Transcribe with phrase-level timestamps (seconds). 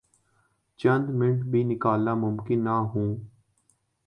[0.79, 3.15] چند منٹ بھی نکالنا ممکن نہ ہوں۔